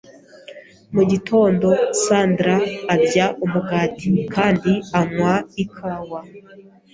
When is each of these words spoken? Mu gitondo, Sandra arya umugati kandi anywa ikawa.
Mu 0.95 1.03
gitondo, 1.11 1.67
Sandra 2.03 2.55
arya 2.93 3.25
umugati 3.45 4.09
kandi 4.33 4.71
anywa 4.99 5.33
ikawa. 5.63 6.19